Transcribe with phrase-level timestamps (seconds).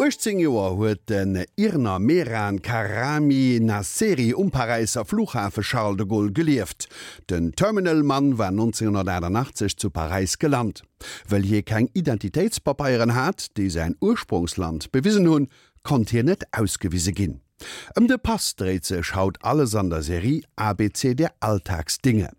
[0.00, 6.32] 18 Joer huet den Irner Meran Karami na Serie um Parisiser Flughafe Charles de Gaulle
[6.32, 6.88] gelieft.
[7.28, 10.84] Den Terminalmann war 1981 zu Paris gelernt.
[11.28, 15.48] Well je kein Identitätspapaieren hat, die sein Ursprungsland bewisen hun,
[15.82, 17.42] kon hier net ausgewiese ginn.
[17.92, 22.30] Ëm um de Passreze schaut alles an der Serie ABC der Alltagsdinge.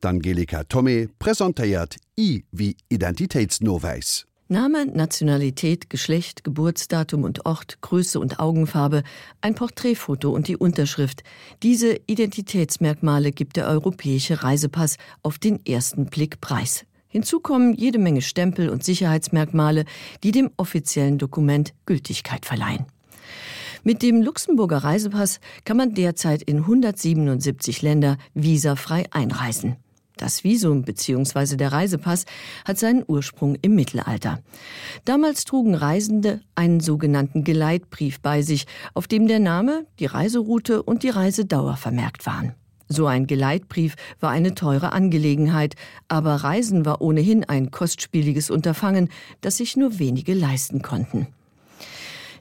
[0.00, 4.24] D'Angelika Tommy präsentiert I wie Identitätsnoweis.
[4.50, 9.04] Name, Nationalität, Geschlecht, Geburtsdatum und Ort, Größe und Augenfarbe,
[9.40, 11.22] ein Porträtfoto und die Unterschrift.
[11.62, 16.84] Diese Identitätsmerkmale gibt der europäische Reisepass auf den ersten Blick preis.
[17.06, 19.84] Hinzu kommen jede Menge Stempel und Sicherheitsmerkmale,
[20.24, 22.86] die dem offiziellen Dokument Gültigkeit verleihen.
[23.84, 29.76] Mit dem Luxemburger Reisepass kann man derzeit in 177 Länder visafrei einreisen.
[30.20, 31.56] Das Visum bzw.
[31.56, 32.26] der Reisepass
[32.66, 34.40] hat seinen Ursprung im Mittelalter.
[35.06, 41.04] Damals trugen Reisende einen sogenannten Geleitbrief bei sich, auf dem der Name, die Reiseroute und
[41.04, 42.52] die Reisedauer vermerkt waren.
[42.86, 45.74] So ein Geleitbrief war eine teure Angelegenheit,
[46.08, 49.08] aber Reisen war ohnehin ein kostspieliges Unterfangen,
[49.40, 51.28] das sich nur wenige leisten konnten.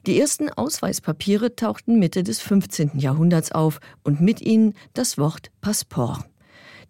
[0.06, 3.00] Die ersten Ausweispapiere tauchten Mitte des 15.
[3.00, 6.26] Jahrhunderts auf und mit ihnen das Wort Passport.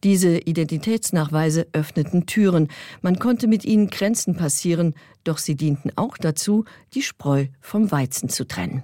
[0.03, 2.69] Diese Identitätsnachweise öffneten Türen,
[3.01, 4.93] man konnte mit ihnen Grenzen passieren,
[5.25, 8.83] doch sie dienten auch dazu, die Spreu vom Weizen zu trennen.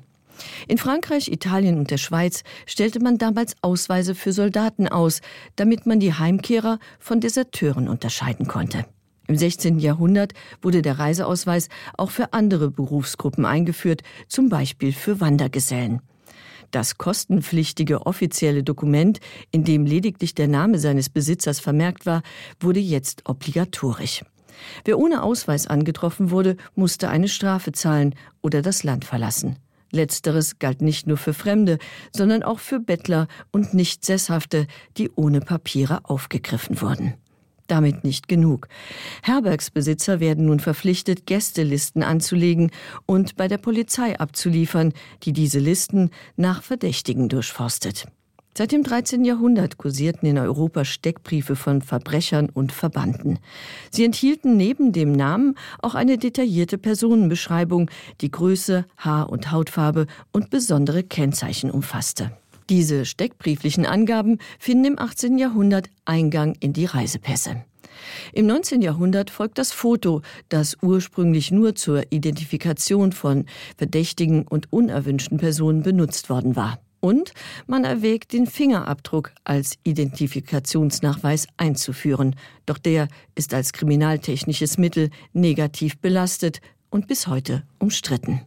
[0.68, 5.22] In Frankreich, Italien und der Schweiz stellte man damals Ausweise für Soldaten aus,
[5.56, 8.86] damit man die Heimkehrer von Deserteuren unterscheiden konnte.
[9.28, 9.80] Im 16.
[9.80, 16.02] Jahrhundert wurde der Reiseausweis auch für andere Berufsgruppen eingeführt, zum Beispiel für Wandergesellen.
[16.72, 19.20] Das kostenpflichtige offizielle Dokument,
[19.52, 22.22] in dem lediglich der Name seines Besitzers vermerkt war,
[22.60, 24.24] wurde jetzt obligatorisch.
[24.84, 29.58] Wer ohne Ausweis angetroffen wurde, musste eine Strafe zahlen oder das Land verlassen.
[29.92, 31.78] Letzteres galt nicht nur für Fremde,
[32.12, 37.14] sondern auch für Bettler und nicht Sesshafte, die ohne Papiere aufgegriffen wurden.
[37.68, 38.68] Damit nicht genug.
[39.24, 42.72] Herbergsbesitzer werden nun verpflichtet, Gästelisten anzulegen
[43.06, 44.94] und bei der Polizei abzuliefern,
[45.24, 48.06] die diese Listen nach Verdächtigen durchforstet.
[48.58, 49.26] Seit dem 13.
[49.26, 53.40] Jahrhundert kursierten in Europa Steckbriefe von Verbrechern und Verbanden.
[53.92, 60.52] Sie enthielten neben dem Namen auch eine detaillierte Personenbeschreibung, die Größe, Haar- und Hautfarbe und
[60.52, 62.32] besondere Kennzeichen umfasste.
[62.70, 65.38] Diese steckbrieflichen Angaben finden im 18.
[65.38, 67.64] Jahrhundert Eingang in die Reisepässe.
[68.34, 68.82] Im 19.
[68.82, 73.46] Jahrhundert folgt das Foto, das ursprünglich nur zur Identifikation von
[73.78, 76.80] verdächtigen und unerwünschten Personen benutzt worden war.
[77.00, 77.34] Und
[77.68, 82.36] man erwägt, den Fingerabdruck als Identifikationsnachweis einzuführen.
[82.66, 88.42] Doch der ist als kriminaltechnisches Mittel negativ belastet und bis heute umstritten.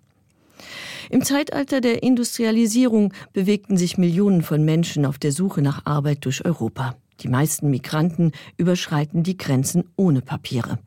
[1.10, 6.44] Im Zeitalter der Industrialisierung bewegten sich Millionen von Menschen auf der Suche nach Arbeit durch
[6.44, 6.96] Europa.
[7.20, 10.78] Die meisten Migranten überschreiten die Grenzen ohne Papiere.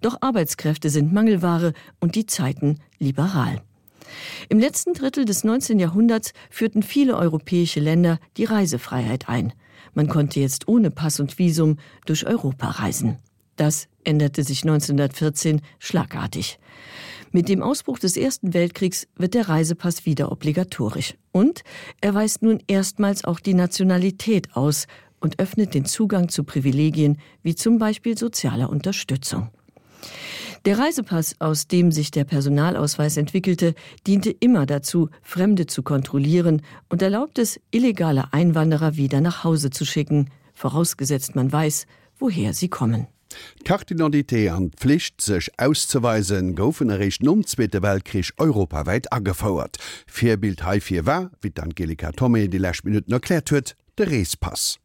[0.00, 3.60] Doch Arbeitskräfte sind Mangelware und die Zeiten liberal.
[4.48, 5.78] Im letzten Drittel des 19.
[5.78, 9.52] Jahrhunderts führten viele europäische Länder die Reisefreiheit ein.
[9.94, 13.18] Man konnte jetzt ohne Pass und Visum durch Europa reisen.
[13.56, 16.58] Das änderte sich 1914 schlagartig.
[17.36, 21.16] Mit dem Ausbruch des Ersten Weltkriegs wird der Reisepass wieder obligatorisch.
[21.32, 21.64] Und
[22.00, 24.86] er weist nun erstmals auch die Nationalität aus
[25.20, 29.50] und öffnet den Zugang zu Privilegien wie zum Beispiel sozialer Unterstützung.
[30.64, 33.74] Der Reisepass, aus dem sich der Personalausweis entwickelte,
[34.06, 39.84] diente immer dazu, Fremde zu kontrollieren und erlaubt es, illegale Einwanderer wieder nach Hause zu
[39.84, 41.84] schicken, vorausgesetzt man weiß,
[42.18, 43.08] woher sie kommen.
[43.64, 49.78] Kartinalité an Pflicht sech auszuweisen goufen errecht umzwete Weltkrich europaweit aggefauerert.
[50.06, 54.78] Vierbild H4 war, wie Angelika Tommy die Lächminuten erklärt huet, de Reespass.